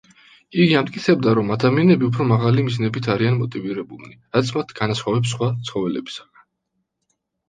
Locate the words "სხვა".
5.35-5.51